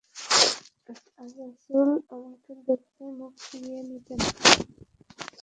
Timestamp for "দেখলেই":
2.67-3.11